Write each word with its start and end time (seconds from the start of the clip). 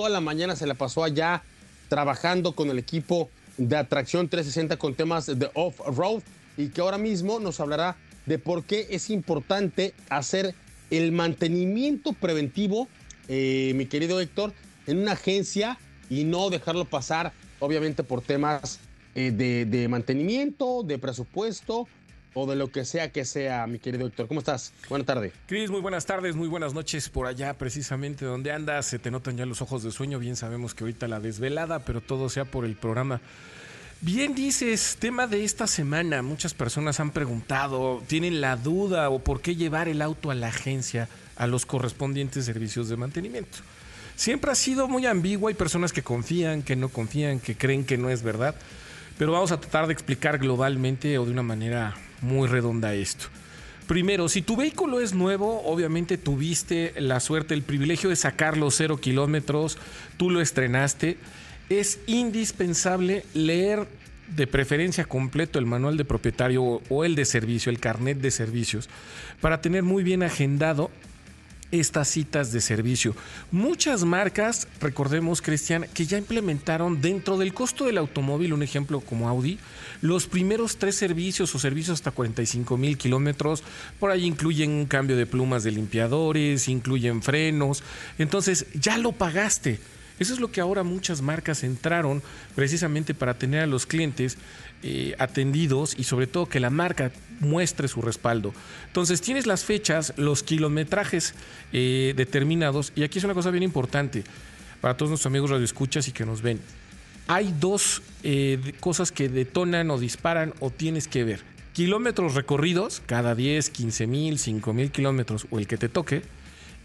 toda 0.00 0.08
la 0.08 0.22
mañana 0.22 0.56
se 0.56 0.66
la 0.66 0.72
pasó 0.72 1.04
allá 1.04 1.42
trabajando 1.90 2.52
con 2.52 2.70
el 2.70 2.78
equipo 2.78 3.28
de 3.58 3.76
atracción 3.76 4.30
360 4.30 4.78
con 4.78 4.94
temas 4.94 5.26
de 5.26 5.50
off-road 5.52 6.22
y 6.56 6.68
que 6.68 6.80
ahora 6.80 6.96
mismo 6.96 7.38
nos 7.38 7.60
hablará 7.60 7.98
de 8.24 8.38
por 8.38 8.64
qué 8.64 8.86
es 8.88 9.10
importante 9.10 9.92
hacer 10.08 10.54
el 10.90 11.12
mantenimiento 11.12 12.14
preventivo, 12.14 12.88
eh, 13.28 13.74
mi 13.76 13.84
querido 13.84 14.22
Héctor, 14.22 14.54
en 14.86 15.00
una 15.00 15.12
agencia 15.12 15.78
y 16.08 16.24
no 16.24 16.48
dejarlo 16.48 16.86
pasar, 16.86 17.34
obviamente, 17.58 18.02
por 18.02 18.22
temas 18.22 18.80
eh, 19.14 19.32
de, 19.32 19.66
de 19.66 19.86
mantenimiento, 19.88 20.82
de 20.82 20.96
presupuesto 20.96 21.88
o 22.34 22.46
de 22.46 22.56
lo 22.56 22.70
que 22.70 22.84
sea 22.84 23.10
que 23.10 23.24
sea, 23.24 23.66
mi 23.66 23.78
querido 23.78 24.06
Héctor. 24.06 24.28
¿Cómo 24.28 24.40
estás? 24.40 24.72
Buenas 24.88 25.06
tardes. 25.06 25.32
Cris, 25.46 25.70
muy 25.70 25.80
buenas 25.80 26.06
tardes, 26.06 26.36
muy 26.36 26.48
buenas 26.48 26.74
noches 26.74 27.08
por 27.08 27.26
allá, 27.26 27.54
precisamente 27.54 28.24
donde 28.24 28.52
andas. 28.52 28.86
Se 28.86 28.98
te 28.98 29.10
notan 29.10 29.36
ya 29.36 29.46
los 29.46 29.62
ojos 29.62 29.82
de 29.82 29.90
sueño. 29.90 30.18
Bien 30.18 30.36
sabemos 30.36 30.74
que 30.74 30.84
ahorita 30.84 31.08
la 31.08 31.20
desvelada, 31.20 31.80
pero 31.80 32.00
todo 32.00 32.28
sea 32.28 32.44
por 32.44 32.64
el 32.64 32.76
programa. 32.76 33.20
Bien 34.02 34.34
dices, 34.34 34.96
tema 34.98 35.26
de 35.26 35.44
esta 35.44 35.66
semana. 35.66 36.22
Muchas 36.22 36.54
personas 36.54 37.00
han 37.00 37.10
preguntado, 37.10 38.02
tienen 38.06 38.40
la 38.40 38.56
duda 38.56 39.10
o 39.10 39.18
por 39.18 39.42
qué 39.42 39.56
llevar 39.56 39.88
el 39.88 40.00
auto 40.00 40.30
a 40.30 40.34
la 40.34 40.48
agencia 40.48 41.08
a 41.36 41.46
los 41.46 41.66
correspondientes 41.66 42.46
servicios 42.46 42.88
de 42.88 42.96
mantenimiento. 42.96 43.58
Siempre 44.16 44.50
ha 44.50 44.54
sido 44.54 44.88
muy 44.88 45.06
ambiguo, 45.06 45.48
hay 45.48 45.54
personas 45.54 45.92
que 45.92 46.02
confían, 46.02 46.62
que 46.62 46.76
no 46.76 46.90
confían, 46.90 47.40
que 47.40 47.56
creen 47.56 47.84
que 47.84 47.96
no 47.96 48.10
es 48.10 48.22
verdad, 48.22 48.54
pero 49.18 49.32
vamos 49.32 49.52
a 49.52 49.60
tratar 49.60 49.86
de 49.86 49.94
explicar 49.94 50.38
globalmente 50.38 51.18
o 51.18 51.24
de 51.24 51.32
una 51.32 51.42
manera 51.42 51.94
muy 52.20 52.48
redonda 52.48 52.94
esto. 52.94 53.26
Primero, 53.86 54.28
si 54.28 54.42
tu 54.42 54.56
vehículo 54.56 55.00
es 55.00 55.14
nuevo, 55.14 55.62
obviamente 55.64 56.16
tuviste 56.16 56.94
la 56.98 57.18
suerte, 57.18 57.54
el 57.54 57.62
privilegio 57.62 58.08
de 58.08 58.16
sacarlo 58.16 58.70
cero 58.70 58.98
kilómetros, 58.98 59.78
tú 60.16 60.30
lo 60.30 60.40
estrenaste, 60.40 61.16
es 61.68 61.98
indispensable 62.06 63.24
leer 63.34 63.88
de 64.36 64.46
preferencia 64.46 65.04
completo 65.04 65.58
el 65.58 65.66
manual 65.66 65.96
de 65.96 66.04
propietario 66.04 66.82
o 66.88 67.04
el 67.04 67.16
de 67.16 67.24
servicio, 67.24 67.70
el 67.70 67.80
carnet 67.80 68.18
de 68.18 68.30
servicios, 68.30 68.88
para 69.40 69.60
tener 69.60 69.82
muy 69.82 70.04
bien 70.04 70.22
agendado 70.22 70.90
estas 71.72 72.08
citas 72.08 72.52
de 72.52 72.60
servicio. 72.60 73.14
Muchas 73.50 74.04
marcas, 74.04 74.68
recordemos 74.80 75.42
Cristian, 75.42 75.86
que 75.94 76.06
ya 76.06 76.18
implementaron 76.18 77.00
dentro 77.00 77.38
del 77.38 77.54
costo 77.54 77.84
del 77.84 77.98
automóvil, 77.98 78.52
un 78.52 78.62
ejemplo 78.62 79.00
como 79.00 79.28
Audi, 79.28 79.58
los 80.00 80.26
primeros 80.26 80.76
tres 80.76 80.96
servicios 80.96 81.54
o 81.54 81.58
servicios 81.58 81.94
hasta 81.94 82.10
45 82.10 82.76
mil 82.76 82.96
kilómetros. 82.96 83.62
Por 83.98 84.10
ahí 84.10 84.24
incluyen 84.24 84.70
un 84.70 84.86
cambio 84.86 85.16
de 85.16 85.26
plumas 85.26 85.62
de 85.62 85.72
limpiadores, 85.72 86.68
incluyen 86.68 87.22
frenos. 87.22 87.82
Entonces 88.18 88.66
ya 88.74 88.98
lo 88.98 89.12
pagaste. 89.12 89.78
Eso 90.20 90.34
es 90.34 90.38
lo 90.38 90.52
que 90.52 90.60
ahora 90.60 90.82
muchas 90.84 91.22
marcas 91.22 91.64
entraron 91.64 92.22
precisamente 92.54 93.14
para 93.14 93.38
tener 93.38 93.62
a 93.62 93.66
los 93.66 93.86
clientes 93.86 94.36
eh, 94.82 95.14
atendidos 95.18 95.98
y 95.98 96.04
sobre 96.04 96.26
todo 96.26 96.46
que 96.46 96.60
la 96.60 96.68
marca 96.68 97.10
muestre 97.40 97.88
su 97.88 98.02
respaldo. 98.02 98.52
Entonces 98.86 99.22
tienes 99.22 99.46
las 99.46 99.64
fechas, 99.64 100.12
los 100.16 100.42
kilometrajes 100.42 101.34
eh, 101.72 102.12
determinados 102.16 102.92
y 102.94 103.02
aquí 103.02 103.18
es 103.18 103.24
una 103.24 103.34
cosa 103.34 103.50
bien 103.50 103.62
importante 103.62 104.22
para 104.82 104.94
todos 104.94 105.08
nuestros 105.08 105.30
amigos 105.30 105.50
radioescuchas 105.50 106.06
y 106.06 106.12
que 106.12 106.26
nos 106.26 106.42
ven. 106.42 106.60
Hay 107.26 107.54
dos 107.58 108.02
eh, 108.22 108.74
cosas 108.78 109.12
que 109.12 109.30
detonan 109.30 109.90
o 109.90 109.98
disparan 109.98 110.52
o 110.60 110.70
tienes 110.70 111.08
que 111.08 111.24
ver. 111.24 111.40
Kilómetros 111.72 112.34
recorridos, 112.34 113.00
cada 113.06 113.34
10, 113.34 113.70
15 113.70 114.06
mil, 114.06 114.38
5 114.38 114.72
mil 114.74 114.90
kilómetros 114.90 115.46
o 115.50 115.58
el 115.58 115.66
que 115.66 115.78
te 115.78 115.88
toque, 115.88 116.22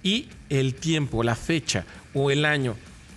y 0.03 0.29
el 0.49 0.75
tiempo, 0.75 1.23
la 1.23 1.35
fecha 1.35 1.83
o 2.13 2.31
el 2.31 2.45
año. 2.45 2.75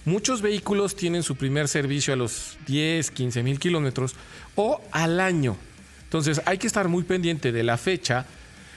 Muchos 0.08 0.40
vehículos 0.40 0.96
tienen 0.96 1.22
su 1.22 1.36
primer 1.36 1.68
servicio 1.68 2.14
a 2.14 2.16
los 2.16 2.56
10, 2.66 3.10
15 3.10 3.42
mil 3.42 3.58
kilómetros 3.58 4.14
o 4.56 4.80
al 4.90 5.20
año. 5.20 5.54
Entonces 6.04 6.40
hay 6.46 6.56
que 6.56 6.66
estar 6.66 6.88
muy 6.88 7.02
pendiente 7.02 7.52
de 7.52 7.62
la 7.62 7.76
fecha. 7.76 8.24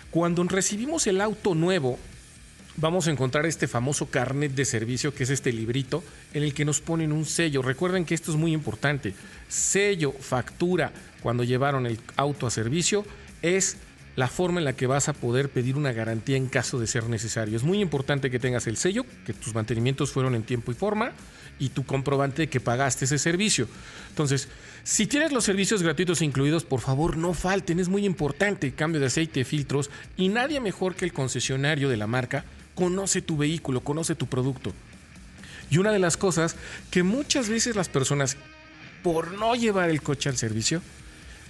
Cuando 0.09 0.44
recibimos 0.44 1.07
el 1.07 1.22
auto 1.22 1.56
nuevo, 1.56 1.97
vamos 2.75 3.07
a 3.07 3.11
encontrar 3.11 3.45
este 3.45 3.69
famoso 3.69 4.07
carnet 4.07 4.51
de 4.56 4.66
servicio, 4.66 5.16
que 5.16 5.23
es 5.23 5.29
este 5.29 5.53
librito, 5.53 6.03
en 6.33 6.44
el 6.44 6.53
que 6.53 6.66
nos 6.66 6.81
ponen 6.81 7.13
un 7.13 7.23
sello. 7.23 7.61
Recuerden 7.61 8.03
que 8.03 8.13
esto 8.13 8.31
es 8.31 8.38
muy 8.38 8.51
importante. 8.51 9.13
Sello, 9.47 10.11
factura, 10.11 10.91
cuando 11.23 11.45
llevaron 11.45 11.85
el 11.85 11.97
auto 12.17 12.45
a 12.45 12.51
servicio, 12.51 13.06
es 13.41 13.77
la 14.16 14.27
forma 14.27 14.59
en 14.59 14.66
la 14.66 14.73
que 14.73 14.88
vas 14.88 15.09
a 15.09 15.13
poder 15.13 15.49
pedir 15.49 15.77
una 15.77 15.94
garantía 15.94 16.38
en 16.38 16.47
caso 16.47 16.79
de 16.79 16.88
ser 16.88 17.07
necesario. 17.07 17.55
Es 17.55 17.63
muy 17.63 17.79
importante 17.79 18.29
que 18.29 18.39
tengas 18.39 18.67
el 18.67 18.77
sello, 18.77 19.05
que 19.25 19.33
tus 19.33 19.55
mantenimientos 19.55 20.11
fueron 20.11 20.35
en 20.35 20.44
tiempo 20.44 20.72
y 20.72 20.75
forma 20.75 21.13
y 21.59 21.69
tu 21.69 21.85
comprobante 21.85 22.44
de 22.44 22.50
que 22.50 22.59
pagaste 22.59 23.05
ese 23.05 23.17
servicio. 23.17 23.67
Entonces, 24.09 24.50
si 24.83 25.05
tienes 25.05 25.31
los 25.31 25.44
servicios 25.44 25.83
gratuitos 25.83 26.21
incluidos, 26.21 26.66
por 26.66 26.81
favor 26.81 27.17
no 27.17 27.33
falten, 27.33 27.79
es 27.79 27.88
muy 27.88 28.05
importante, 28.05 28.73
cambio 28.73 29.00
de 29.00 29.07
aceite, 29.07 29.45
filtros 29.45 29.89
y 30.17 30.29
nadie 30.29 30.59
mejor 30.59 30.95
que 30.95 31.05
el 31.05 31.13
concesionario 31.13 31.88
de 31.88 31.97
la 31.97 32.07
marca 32.07 32.44
conoce 32.75 33.21
tu 33.21 33.38
vehículo, 33.38 33.81
conoce 33.81 34.16
tu 34.16 34.27
producto. 34.27 34.73
Y 35.69 35.77
una 35.77 35.91
de 35.91 36.00
las 36.00 36.17
cosas 36.17 36.55
que 36.89 37.03
muchas 37.03 37.47
veces 37.47 37.75
las 37.75 37.88
personas, 37.88 38.35
por 39.03 39.31
no 39.33 39.55
llevar 39.55 39.89
el 39.89 40.01
coche 40.01 40.29
al 40.29 40.38
servicio, 40.38 40.81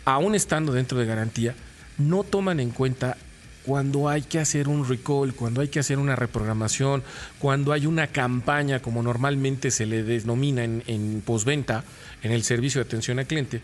aún 0.05 0.35
estando 0.35 0.73
dentro 0.73 0.99
de 0.99 1.05
garantía, 1.05 1.55
no 1.97 2.23
toman 2.23 2.59
en 2.59 2.71
cuenta 2.71 3.17
cuando 3.65 4.09
hay 4.09 4.23
que 4.23 4.39
hacer 4.39 4.67
un 4.67 4.87
recall, 4.87 5.33
cuando 5.33 5.61
hay 5.61 5.67
que 5.67 5.79
hacer 5.79 5.99
una 5.99 6.15
reprogramación, 6.15 7.03
cuando 7.39 7.73
hay 7.73 7.85
una 7.85 8.07
campaña, 8.07 8.79
como 8.81 9.03
normalmente 9.03 9.69
se 9.71 9.85
le 9.85 10.03
denomina 10.03 10.63
en, 10.63 10.83
en 10.87 11.21
postventa, 11.25 11.83
en 12.23 12.31
el 12.31 12.43
servicio 12.43 12.81
de 12.81 12.87
atención 12.87 13.19
al 13.19 13.27
cliente. 13.27 13.61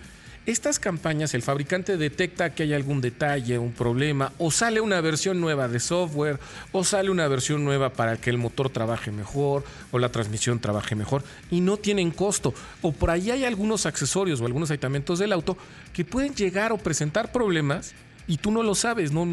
Estas 0.47 0.79
campañas, 0.79 1.33
el 1.33 1.41
fabricante 1.41 1.97
detecta 1.97 2.51
que 2.51 2.63
hay 2.63 2.73
algún 2.73 3.01
detalle, 3.01 3.59
un 3.59 3.73
problema, 3.73 4.31
o 4.37 4.49
sale 4.49 4.79
una 4.79 5.01
versión 5.01 5.41
nueva 5.41 5.67
de 5.67 5.81
software, 5.81 6.39
o 6.71 6.85
sale 6.85 7.09
una 7.09 7.27
versión 7.27 7.65
nueva 7.65 7.91
para 7.91 8.15
que 8.15 8.29
el 8.29 8.37
motor 8.37 8.69
trabaje 8.69 9.11
mejor, 9.11 9.65
o 9.91 9.99
la 9.99 10.09
transmisión 10.09 10.59
trabaje 10.59 10.95
mejor, 10.95 11.21
y 11.51 11.59
no 11.59 11.75
tienen 11.75 12.11
costo. 12.11 12.53
O 12.81 12.93
por 12.93 13.09
ahí 13.09 13.29
hay 13.29 13.43
algunos 13.43 13.85
accesorios 13.85 14.39
o 14.39 14.45
algunos 14.45 14.69
aditamentos 14.69 15.19
del 15.19 15.33
auto 15.33 15.57
que 15.91 16.05
pueden 16.05 16.33
llegar 16.33 16.71
o 16.71 16.77
presentar 16.77 17.33
problemas 17.33 17.93
y 18.27 18.37
tú 18.37 18.51
no 18.51 18.63
lo 18.63 18.75
sabes, 18.75 19.11
no, 19.11 19.25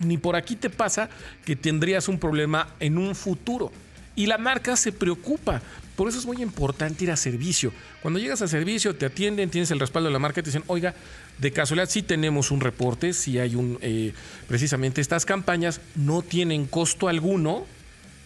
ni 0.00 0.16
por 0.18 0.36
aquí 0.36 0.56
te 0.56 0.70
pasa 0.70 1.08
que 1.44 1.56
tendrías 1.56 2.08
un 2.08 2.18
problema 2.18 2.68
en 2.80 2.98
un 2.98 3.14
futuro. 3.14 3.70
Y 4.16 4.26
la 4.26 4.38
marca 4.38 4.76
se 4.76 4.90
preocupa. 4.90 5.62
Por 5.94 6.08
eso 6.08 6.18
es 6.18 6.26
muy 6.26 6.42
importante 6.42 7.04
ir 7.04 7.10
a 7.10 7.16
servicio. 7.16 7.72
Cuando 8.02 8.18
llegas 8.18 8.42
a 8.42 8.48
servicio, 8.48 8.96
te 8.96 9.06
atienden, 9.06 9.50
tienes 9.50 9.70
el 9.70 9.80
respaldo 9.80 10.08
de 10.08 10.12
la 10.12 10.18
marca, 10.18 10.42
te 10.42 10.48
dicen, 10.50 10.64
oiga, 10.66 10.94
de 11.38 11.52
casualidad 11.52 11.88
sí 11.88 12.02
tenemos 12.02 12.50
un 12.50 12.60
reporte, 12.60 13.12
si 13.12 13.38
hay 13.38 13.54
un, 13.54 13.78
eh, 13.80 14.12
precisamente 14.46 15.00
estas 15.00 15.24
campañas 15.24 15.80
no 15.94 16.22
tienen 16.22 16.66
costo 16.66 17.08
alguno, 17.08 17.66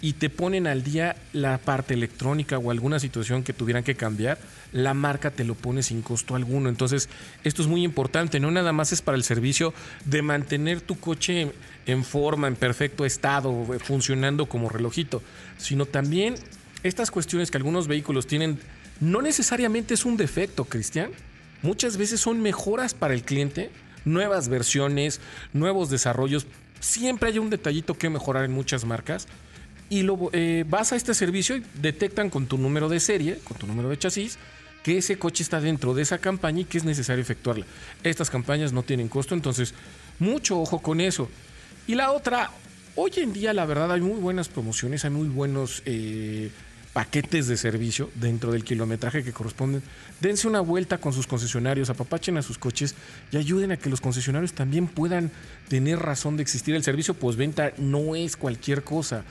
y 0.03 0.15
te 0.15 0.29
ponen 0.29 0.67
al 0.67 0.83
día 0.83 1.15
la 1.33 1.59
parte 1.59 1.95
electrónica 1.95 2.59
o 2.59 2.73
alguna 2.73 2.99
situación 2.99 3.45
que 3.45 3.53
tuvieran 3.53 3.85
que 3.85 3.95
cambiar, 3.95 4.37
la 4.73 4.95
marca 4.95 5.31
te 5.31 5.45
lo 5.45 5.55
pone 5.55 5.85
sin 5.85 6.03
costo 6.03 6.35
alguno. 6.35 6.69
Entonces, 6.69 7.09
esto 7.45 7.63
es 7.63 7.69
muy 7.69 7.85
importante, 7.85 8.41
no 8.41 8.51
nada 8.51 8.73
más 8.73 8.91
es 8.91 9.01
para 9.01 9.17
el 9.17 9.23
servicio 9.23 9.73
de 10.05 10.21
mantener 10.21 10.81
tu 10.81 10.99
coche 10.99 11.53
en 11.87 12.05
forma, 12.05 12.49
en 12.49 12.57
perfecto 12.57 13.05
estado, 13.05 13.65
funcionando 13.79 14.47
como 14.47 14.69
relojito, 14.69 15.23
sino 15.57 15.87
también 15.87 16.35
estas 16.83 17.13
cuestiones 17.13 17.53
que 17.53 17.59
algunos 17.59 17.87
vehículos 17.87 18.27
tienen, 18.27 18.59
no 19.01 19.23
necesariamente 19.23 19.95
es 19.95 20.05
un 20.05 20.17
defecto, 20.17 20.65
Cristian. 20.65 21.13
Muchas 21.63 21.97
veces 21.97 22.19
son 22.19 22.43
mejoras 22.43 22.93
para 22.93 23.15
el 23.15 23.23
cliente, 23.23 23.71
nuevas 24.05 24.49
versiones, 24.49 25.21
nuevos 25.53 25.91
desarrollos. 25.91 26.49
Siempre 26.81 27.29
hay 27.29 27.39
un 27.39 27.51
detallito 27.51 27.95
que 27.95 28.11
mejorar 28.11 28.45
en 28.45 28.51
muchas 28.51 28.85
marcas 28.85 29.29
y 29.93 30.05
lo, 30.05 30.31
eh, 30.33 30.65
vas 30.67 30.95
a 30.95 30.97
este 30.97 31.13
servicio 31.13 31.55
y 31.55 31.63
detectan 31.75 32.31
con 32.31 32.47
tu 32.47 32.57
número 32.57 32.89
de 32.89 32.99
serie, 32.99 33.39
con 33.45 33.59
tu 33.59 33.67
número 33.67 33.91
de 33.91 33.99
chasis, 33.99 34.39
que 34.83 34.97
ese 34.97 35.19
coche 35.19 35.43
está 35.43 35.61
dentro 35.61 35.93
de 35.93 36.01
esa 36.01 36.17
campaña 36.17 36.61
y 36.61 36.65
que 36.65 36.79
es 36.79 36.85
necesario 36.85 37.21
efectuarla. 37.21 37.67
Estas 38.03 38.31
campañas 38.31 38.73
no 38.73 38.85
tienen 38.85 39.09
costo, 39.09 39.35
entonces 39.35 39.75
mucho 40.19 40.59
ojo 40.59 40.79
con 40.79 41.03
eso. 41.03 41.29
Y 41.87 41.95
la 41.95 42.11
otra, 42.13 42.51
hoy 42.97 43.13
en 43.17 43.35
día 43.35 43.53
la 43.53 43.67
verdad 43.67 43.93
hay 43.93 44.01
muy 44.01 44.19
buenas 44.19 44.49
promociones, 44.49 45.05
hay 45.05 45.11
muy 45.11 45.29
buenos 45.29 45.83
eh, 45.85 46.51
paquetes 46.95 47.47
de 47.47 47.59
servicio 47.59 48.11
dentro 48.15 48.51
del 48.51 48.65
kilometraje 48.65 49.23
que 49.23 49.35
corresponden. 49.35 49.83
Dense 50.23 50.49
una 50.49 50.61
vuelta 50.61 50.97
con 50.97 51.13
sus 51.13 51.27
concesionarios, 51.27 51.91
apapachen 51.91 52.39
a 52.39 52.43
sus 52.43 52.57
coches 52.57 52.95
y 53.31 53.37
ayuden 53.37 53.73
a 53.73 53.77
que 53.77 53.91
los 53.91 54.01
concesionarios 54.01 54.55
también 54.55 54.87
puedan 54.87 55.31
tener 55.69 55.99
razón 55.99 56.39
de 56.39 56.45
existir. 56.45 56.75
El 56.75 56.83
servicio 56.83 57.13
postventa 57.13 57.75
no 57.77 58.17
es 58.17 58.39
cualquier 58.39 58.85
cosa 58.85 59.23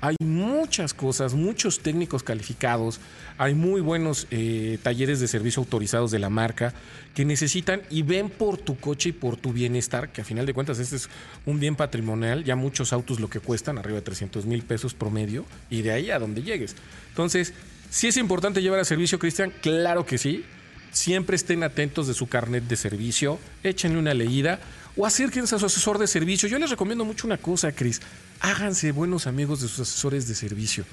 hay 0.00 0.16
muchas 0.20 0.94
cosas, 0.94 1.34
muchos 1.34 1.80
técnicos 1.80 2.22
calificados, 2.22 3.00
hay 3.38 3.54
muy 3.54 3.80
buenos 3.80 4.26
eh, 4.30 4.78
talleres 4.82 5.20
de 5.20 5.28
servicio 5.28 5.60
autorizados 5.60 6.10
de 6.10 6.18
la 6.18 6.30
marca 6.30 6.72
que 7.14 7.24
necesitan 7.24 7.82
y 7.90 8.02
ven 8.02 8.30
por 8.30 8.56
tu 8.56 8.78
coche 8.78 9.10
y 9.10 9.12
por 9.12 9.36
tu 9.36 9.52
bienestar, 9.52 10.10
que 10.10 10.22
a 10.22 10.24
final 10.24 10.46
de 10.46 10.54
cuentas 10.54 10.78
este 10.78 10.96
es 10.96 11.08
un 11.44 11.60
bien 11.60 11.76
patrimonial, 11.76 12.44
ya 12.44 12.56
muchos 12.56 12.92
autos 12.92 13.20
lo 13.20 13.28
que 13.28 13.40
cuestan, 13.40 13.78
arriba 13.78 13.96
de 13.96 14.02
300 14.02 14.46
mil 14.46 14.62
pesos 14.62 14.94
promedio, 14.94 15.44
y 15.68 15.82
de 15.82 15.92
ahí 15.92 16.10
a 16.10 16.18
donde 16.18 16.42
llegues. 16.42 16.76
Entonces, 17.10 17.52
Si 17.90 18.06
es 18.06 18.16
importante 18.16 18.62
llevar 18.62 18.78
a 18.78 18.84
servicio, 18.84 19.18
Cristian, 19.18 19.52
claro 19.60 20.06
que 20.06 20.16
sí. 20.16 20.44
Siempre 20.92 21.34
estén 21.34 21.64
atentos 21.64 22.06
de 22.06 22.14
su 22.14 22.28
carnet 22.28 22.62
de 22.64 22.76
servicio, 22.76 23.40
échenle 23.64 23.98
una 23.98 24.14
leída 24.14 24.60
o 25.00 25.06
acérquense 25.06 25.54
a 25.54 25.58
su 25.58 25.64
asesor 25.64 25.96
de 25.96 26.06
servicio. 26.06 26.46
Yo 26.46 26.58
les 26.58 26.68
recomiendo 26.68 27.06
mucho 27.06 27.26
una 27.26 27.38
cosa, 27.38 27.72
Cris. 27.72 28.02
Háganse 28.40 28.92
buenos 28.92 29.26
amigos 29.26 29.62
de 29.62 29.68
sus 29.68 29.80
asesores 29.80 30.28
de 30.28 30.34
servicio. 30.34 30.84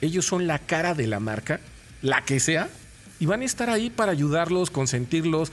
Ellos 0.00 0.24
son 0.24 0.46
la 0.46 0.60
cara 0.60 0.94
de 0.94 1.08
la 1.08 1.18
marca, 1.18 1.58
la 2.00 2.24
que 2.24 2.38
sea, 2.38 2.68
y 3.18 3.26
van 3.26 3.40
a 3.40 3.44
estar 3.44 3.68
ahí 3.68 3.90
para 3.90 4.12
ayudarlos, 4.12 4.70
consentirlos, 4.70 5.50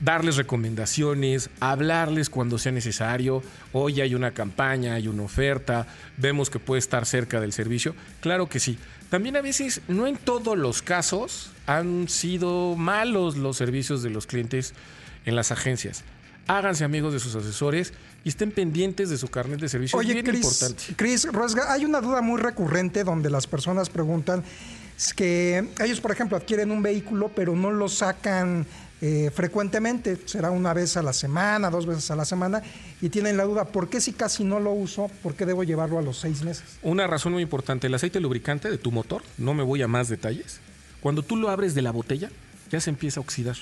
darles 0.00 0.36
recomendaciones, 0.36 1.50
hablarles 1.60 2.30
cuando 2.30 2.56
sea 2.56 2.72
necesario. 2.72 3.42
Hoy 3.72 4.00
hay 4.00 4.14
una 4.14 4.30
campaña, 4.30 4.94
hay 4.94 5.06
una 5.06 5.24
oferta, 5.24 5.86
vemos 6.16 6.48
que 6.48 6.58
puede 6.58 6.78
estar 6.78 7.04
cerca 7.04 7.38
del 7.38 7.52
servicio. 7.52 7.94
Claro 8.22 8.48
que 8.48 8.60
sí. 8.60 8.78
También 9.10 9.36
a 9.36 9.42
veces, 9.42 9.82
no 9.88 10.06
en 10.06 10.16
todos 10.16 10.56
los 10.56 10.80
casos, 10.80 11.50
han 11.66 12.08
sido 12.08 12.76
malos 12.76 13.36
los 13.36 13.58
servicios 13.58 14.02
de 14.02 14.08
los 14.08 14.26
clientes 14.26 14.72
en 15.26 15.36
las 15.36 15.52
agencias. 15.52 16.02
Háganse 16.46 16.84
amigos 16.84 17.12
de 17.12 17.20
sus 17.20 17.34
asesores 17.34 17.92
y 18.24 18.28
estén 18.28 18.50
pendientes 18.50 19.10
de 19.10 19.18
su 19.18 19.28
carnet 19.28 19.60
de 19.60 19.68
servicio. 19.68 19.98
Oye, 19.98 20.14
bien 20.14 20.34
importante. 20.34 20.94
Cris 20.96 21.24
Rosga, 21.32 21.72
hay 21.72 21.84
una 21.84 22.00
duda 22.00 22.20
muy 22.20 22.40
recurrente 22.40 23.04
donde 23.04 23.30
las 23.30 23.46
personas 23.46 23.90
preguntan 23.90 24.42
que 25.16 25.68
ellos, 25.82 26.00
por 26.00 26.12
ejemplo, 26.12 26.36
adquieren 26.36 26.70
un 26.70 26.82
vehículo, 26.82 27.30
pero 27.34 27.56
no 27.56 27.70
lo 27.70 27.88
sacan 27.88 28.66
eh, 29.00 29.30
frecuentemente, 29.34 30.16
será 30.26 30.52
una 30.52 30.72
vez 30.72 30.96
a 30.96 31.02
la 31.02 31.12
semana, 31.12 31.70
dos 31.70 31.86
veces 31.86 32.08
a 32.12 32.16
la 32.16 32.24
semana, 32.24 32.62
y 33.00 33.08
tienen 33.08 33.36
la 33.36 33.44
duda, 33.44 33.64
¿por 33.64 33.88
qué 33.88 34.00
si 34.00 34.12
casi 34.12 34.44
no 34.44 34.60
lo 34.60 34.70
uso, 34.70 35.10
por 35.22 35.34
qué 35.34 35.44
debo 35.44 35.64
llevarlo 35.64 35.98
a 35.98 36.02
los 36.02 36.18
seis 36.18 36.44
meses? 36.44 36.64
Una 36.82 37.08
razón 37.08 37.32
muy 37.32 37.42
importante, 37.42 37.88
el 37.88 37.94
aceite 37.94 38.20
lubricante 38.20 38.70
de 38.70 38.78
tu 38.78 38.92
motor, 38.92 39.22
no 39.38 39.54
me 39.54 39.64
voy 39.64 39.82
a 39.82 39.88
más 39.88 40.08
detalles, 40.08 40.60
cuando 41.00 41.24
tú 41.24 41.36
lo 41.36 41.50
abres 41.50 41.74
de 41.74 41.82
la 41.82 41.90
botella, 41.90 42.30
ya 42.70 42.80
se 42.80 42.90
empieza 42.90 43.18
a 43.18 43.22
oxidar 43.22 43.56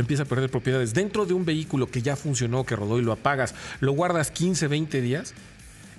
empieza 0.00 0.24
a 0.24 0.26
perder 0.26 0.50
propiedades. 0.50 0.94
Dentro 0.94 1.26
de 1.26 1.34
un 1.34 1.44
vehículo 1.44 1.90
que 1.90 2.02
ya 2.02 2.16
funcionó, 2.16 2.64
que 2.64 2.76
rodó 2.76 2.98
y 2.98 3.02
lo 3.02 3.12
apagas, 3.12 3.54
lo 3.80 3.92
guardas 3.92 4.30
15, 4.30 4.68
20 4.68 5.00
días, 5.00 5.34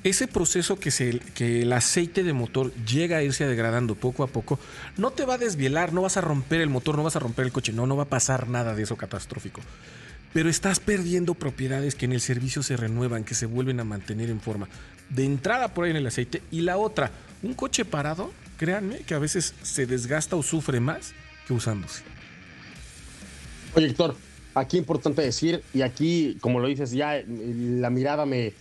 ese 0.03 0.27
proceso 0.27 0.79
que, 0.79 0.91
se, 0.91 1.19
que 1.33 1.63
el 1.63 1.73
aceite 1.73 2.23
de 2.23 2.31
motor 2.31 2.73
llega 2.85 3.17
a 3.17 3.23
irse 3.23 3.45
degradando 3.45 3.95
poco 3.95 4.23
a 4.23 4.27
poco, 4.27 4.59
no 4.97 5.11
te 5.11 5.25
va 5.25 5.33
a 5.33 5.37
desvielar, 5.37 5.91
no 5.91 6.01
vas 6.01 6.15
a 6.15 6.21
romper 6.21 6.61
el 6.61 6.69
motor, 6.69 6.95
no 6.95 7.03
vas 7.03 7.17
a 7.17 7.19
romper 7.19 7.45
el 7.45 7.51
coche, 7.51 7.73
no, 7.73 7.85
no 7.85 7.97
va 7.97 8.03
a 8.03 8.09
pasar 8.09 8.47
nada 8.47 8.75
de 8.75 8.83
eso 8.83 8.95
catastrófico. 8.95 9.61
Pero 10.31 10.49
estás 10.49 10.79
perdiendo 10.79 11.33
propiedades 11.33 11.95
que 11.95 12.05
en 12.05 12.13
el 12.13 12.21
servicio 12.21 12.63
se 12.63 12.77
renuevan, 12.77 13.23
que 13.23 13.33
se 13.33 13.45
vuelven 13.45 13.79
a 13.79 13.83
mantener 13.83 14.29
en 14.29 14.39
forma. 14.39 14.69
De 15.09 15.25
entrada 15.25 15.73
por 15.73 15.85
ahí 15.85 15.91
en 15.91 15.97
el 15.97 16.07
aceite 16.07 16.43
y 16.51 16.61
la 16.61 16.77
otra, 16.77 17.11
un 17.41 17.53
coche 17.53 17.83
parado, 17.83 18.31
créanme 18.57 18.99
que 18.99 19.15
a 19.15 19.19
veces 19.19 19.55
se 19.63 19.85
desgasta 19.85 20.35
o 20.35 20.43
sufre 20.43 20.79
más 20.79 21.13
que 21.47 21.53
usándose. 21.53 22.03
Oye, 23.75 23.87
Héctor, 23.87 24.15
aquí 24.55 24.77
importante 24.77 25.21
decir, 25.21 25.63
y 25.73 25.81
aquí, 25.81 26.37
como 26.41 26.59
lo 26.59 26.67
dices, 26.67 26.91
ya 26.91 27.23
la 27.27 27.89
mirada 27.89 28.25
me, 28.25 28.53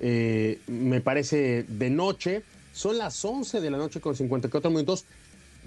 eh, 0.00 0.60
me 0.66 1.00
parece 1.00 1.64
de 1.64 1.90
noche. 1.90 2.42
Son 2.72 2.96
las 2.96 3.22
11 3.22 3.60
de 3.60 3.70
la 3.70 3.76
noche 3.76 4.00
con 4.00 4.16
54 4.16 4.70
minutos. 4.70 5.04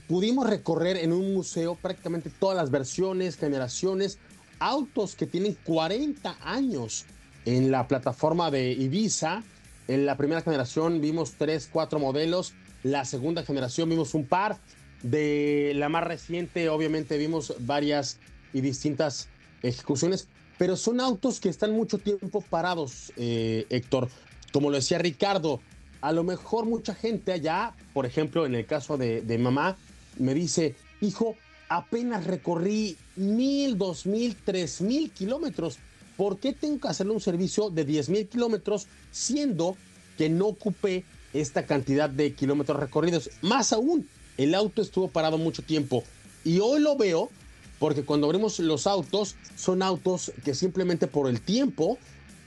Pudimos 0.08 0.50
recorrer 0.50 0.98
en 0.98 1.14
un 1.14 1.34
museo 1.34 1.76
prácticamente 1.76 2.32
todas 2.40 2.58
las 2.58 2.72
versiones, 2.72 3.38
generaciones, 3.38 4.18
autos 4.60 5.16
que 5.16 5.28
tienen 5.28 5.56
40 5.64 6.38
años 6.44 7.06
en 7.46 7.72
la 7.72 7.88
plataforma 7.88 8.50
de 8.50 8.72
Ibiza. 8.72 9.44
En 9.88 10.06
la 10.06 10.18
primera 10.18 10.42
generación 10.42 11.02
vimos 11.02 11.36
3, 11.38 11.70
4 11.72 12.00
modelos. 12.00 12.54
La 12.84 13.06
segunda 13.06 13.44
generación 13.44 13.90
vimos 13.90 14.14
un 14.16 14.26
par. 14.26 14.58
De 15.04 15.74
la 15.76 15.90
más 15.90 16.04
reciente, 16.04 16.70
obviamente, 16.70 17.18
vimos 17.18 17.54
varias 17.60 18.18
y 18.58 18.62
distintas 18.62 19.28
ejecuciones 19.62 20.28
pero 20.58 20.76
son 20.76 21.00
autos 21.00 21.40
que 21.40 21.50
están 21.50 21.72
mucho 21.72 21.98
tiempo 21.98 22.42
parados, 22.42 23.14
eh, 23.16 23.66
Héctor. 23.70 24.10
Como 24.52 24.70
lo 24.70 24.78
decía 24.78 24.98
Ricardo, 24.98 25.62
a 26.02 26.12
lo 26.12 26.24
mejor 26.24 26.66
mucha 26.66 26.96
gente 26.96 27.32
allá, 27.32 27.76
por 27.94 28.06
ejemplo, 28.06 28.46
en 28.46 28.56
el 28.56 28.66
caso 28.66 28.98
de, 28.98 29.38
mamá, 29.40 29.78
me 30.18 30.34
dice, 30.34 30.76
hijo, 31.02 31.36
apenas 31.70 32.26
recorrí 32.26 32.98
mil, 33.16 33.78
dos 33.78 34.06
mil, 34.06 34.36
tres 34.36 34.82
mil 34.82 35.12
kilómetros. 35.12 35.78
¿Por 36.16 36.40
qué 36.40 36.54
tengo 36.54 36.80
que 36.80 36.88
hacerle 36.88 37.14
un 37.14 37.22
servicio 37.22 37.70
de 37.70 37.86
diez 37.86 38.10
mil 38.10 38.28
kilómetros 38.28 38.88
siendo 39.12 39.78
que 40.18 40.30
no 40.30 40.48
ocupé 40.48 41.04
esta 41.34 41.68
cantidad 41.68 42.10
de 42.10 42.34
kilómetros 42.34 42.80
recorridos? 42.80 43.30
Más 43.42 43.74
aún, 43.74 44.08
el 44.38 44.56
auto 44.56 44.82
estuvo 44.82 45.10
parado 45.10 45.38
mucho 45.38 45.62
tiempo. 45.62 46.04
Y 46.44 46.60
hoy 46.60 46.80
lo 46.80 46.96
veo 46.96 47.30
porque 47.80 48.04
cuando 48.04 48.28
abrimos 48.28 48.60
los 48.60 48.88
autos, 48.88 49.36
son 49.56 49.82
autos 49.82 50.32
que 50.44 50.54
simplemente 50.56 51.08
por 51.08 51.30
el 51.30 51.42
tiempo, 51.42 51.98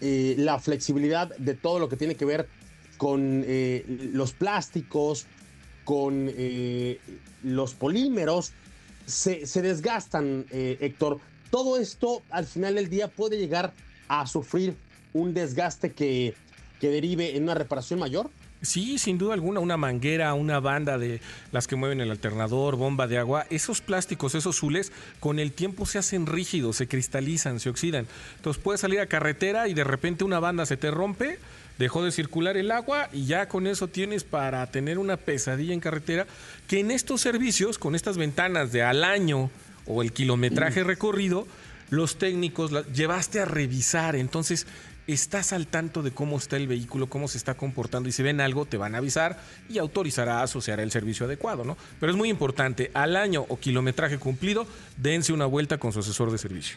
eh, 0.01 0.35
la 0.39 0.59
flexibilidad 0.59 1.37
de 1.37 1.55
todo 1.55 1.79
lo 1.79 1.89
que 1.89 1.97
tiene 1.97 2.15
que 2.15 2.25
ver 2.25 2.49
con 2.97 3.45
eh, 3.47 3.85
los 4.13 4.33
plásticos, 4.33 5.27
con 5.85 6.29
eh, 6.31 6.99
los 7.43 7.75
polímeros, 7.75 8.53
se, 9.07 9.45
desgastan, 9.63 10.47
Héctor. 10.51 11.19
Todo 11.51 11.79
esto 11.79 12.23
al 12.31 12.47
final 12.47 12.77
del 12.77 12.89
día 12.89 13.09
puede 13.09 13.39
llegar 13.39 13.73
a 14.07 14.27
sufrir 14.27 14.77
un 15.13 15.35
desgaste 15.35 15.93
que, 15.93 16.35
que 16.81 16.91
derive 16.91 17.37
en 17.37 17.45
una 17.45 17.55
reparación 17.55 17.99
mayor. 17.99 18.31
Sí, 18.63 18.99
sin 18.99 19.17
duda 19.17 19.33
alguna, 19.33 19.61
una 19.61 19.79
manguera, 19.79 20.35
una 20.35 20.61
banda 20.61 20.99
de 20.99 21.23
las 21.51 21.67
que 21.67 21.77
mueven 21.77 22.03
el 22.03 22.11
alternador, 22.11 22.77
bomba 22.77 23.07
de 23.07 23.17
agua, 23.17 23.47
esos 23.49 23.81
plásticos, 23.81 24.35
esos 24.35 24.57
zules, 24.57 24.93
con 25.19 25.39
el 25.39 25.53
tiempo 25.53 25.87
se 25.87 25.99
hacen 25.99 26.27
rígidos, 26.27 26.77
se 26.77 26.87
cristalizan, 26.87 27.59
se 27.59 27.71
oxidan. 27.71 28.07
Entonces 28.37 28.63
puedes 28.63 28.83
salir 28.83 29.01
a 29.01 29.07
carretera 29.07 29.67
y 29.69 29.73
de 29.73 29.85
repente 29.85 30.25
una 30.25 30.41
banda 30.41 30.67
se 30.67 30.77
te 30.77 30.91
rompe, 30.91 31.39
dejó 31.79 32.05
de 32.05 32.13
circular 32.13 32.59
el 32.59 32.71
agua 32.71 33.09
y 33.15 33.25
ya 33.25 33.49
con 33.49 33.67
eso 33.67 33.89
tienes 33.89 34.25
para 34.25 34.67
tener 34.67 34.99
una 34.99 35.17
pesadilla 35.17 35.73
en 35.73 35.81
carretera 35.81 36.27
que 36.69 36.81
en 36.81 36.91
estos 36.91 37.23
servicios, 37.23 37.79
con 37.79 37.95
estas 37.95 38.19
ventanas 38.19 38.73
de 38.73 38.83
al 38.83 39.05
año 39.05 39.51
o 39.87 40.03
el 40.03 40.13
kilometraje 40.13 40.85
recorrido, 40.85 41.47
los 41.89 42.19
técnicos 42.19 42.73
llevaste 42.93 43.41
a 43.41 43.47
revisar. 43.47 44.17
Entonces 44.17 44.67
estás 45.13 45.53
al 45.53 45.67
tanto 45.67 46.03
de 46.03 46.11
cómo 46.11 46.37
está 46.37 46.57
el 46.57 46.69
vehículo, 46.69 47.09
cómo 47.09 47.29
se 47.29 47.39
está 47.39 47.55
comportando 47.55 48.09
y 48.09 48.13
si 48.13 48.23
ven 48.23 48.41
algo 48.41 48.67
te 48.67 48.77
van 48.77 48.95
a 48.95 48.99
avisar 48.99 49.39
y 49.69 49.79
se 50.11 50.21
hará 50.73 50.83
el 50.83 50.91
servicio 50.91 51.27
adecuado, 51.27 51.65
¿no? 51.65 51.77
Pero 51.99 52.13
es 52.13 52.19
muy 52.19 52.29
importante, 52.29 52.91
al 52.95 53.17
año 53.17 53.47
o 53.49 53.59
kilometraje 53.59 54.19
cumplido, 54.19 54.67
dense 54.97 55.33
una 55.33 55.47
vuelta 55.47 55.79
con 55.79 55.93
su 55.93 56.01
asesor 56.01 56.31
de 56.31 56.39
servicio. 56.39 56.77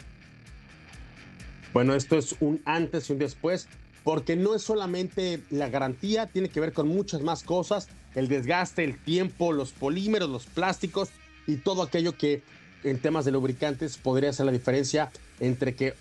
Bueno, 1.73 1.95
esto 1.95 2.17
es 2.17 2.35
un 2.39 2.61
antes 2.65 3.09
y 3.09 3.13
un 3.13 3.19
después, 3.19 3.67
porque 4.03 4.35
no 4.35 4.55
es 4.55 4.61
solamente 4.61 5.41
la 5.49 5.69
garantía, 5.69 6.27
tiene 6.27 6.49
que 6.49 6.59
ver 6.59 6.73
con 6.73 6.87
muchas 6.87 7.21
más 7.21 7.43
cosas, 7.43 7.87
el 8.15 8.27
desgaste, 8.27 8.83
el 8.83 8.97
tiempo, 8.97 9.53
los 9.53 9.71
polímeros, 9.71 10.29
los 10.29 10.45
plásticos 10.45 11.09
y 11.47 11.57
todo 11.57 11.81
aquello 11.81 12.15
que 12.17 12.43
en 12.83 12.99
temas 12.99 13.25
de 13.25 13.31
lubricantes 13.31 13.97
podría 13.97 14.29
hacer 14.29 14.45
la 14.45 14.51
diferencia 14.51 15.11
entre 15.39 15.73
que 15.73 15.95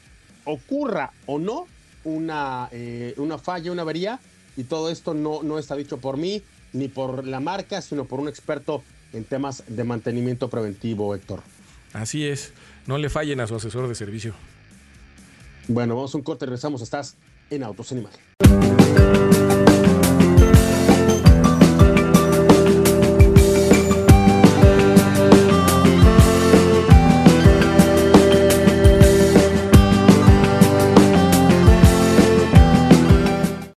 ocurra 0.45 1.13
o 1.27 1.39
no 1.39 1.67
una, 2.05 2.69
eh, 2.73 3.15
una 3.17 3.39
falla, 3.39 3.73
una 3.73 3.83
avería, 3.83 4.21
y 4.57 4.65
todo 4.65 4.91
esto 4.91 5.15
no, 5.15 5.43
no 5.43 5.59
está 5.59 5.77
dicho 5.77 5.99
por 5.99 6.17
mí 6.17 6.43
ni 6.73 6.89
por 6.89 7.27
la 7.27 7.41
marca, 7.41 7.81
sino 7.83 8.05
por 8.05 8.21
un 8.21 8.29
experto 8.29 8.83
en 9.13 9.25
temas 9.25 9.65
de 9.67 9.85
mantenimiento 9.85 10.49
preventivo, 10.49 11.15
Héctor. 11.15 11.43
Así 11.93 12.27
es, 12.27 12.53
no 12.87 12.99
le 12.99 13.11
fallen 13.11 13.41
a 13.41 13.47
su 13.47 13.55
asesor 13.55 13.89
de 13.89 13.95
servicio. 13.95 14.35
Bueno, 15.69 15.95
vamos 15.95 16.15
a 16.15 16.19
un 16.19 16.25
corte, 16.25 16.47
regresamos, 16.47 16.83
estás 16.83 17.17
en 17.51 17.63
Autos 17.63 17.93
en 17.93 17.99
Imagen. 17.99 18.82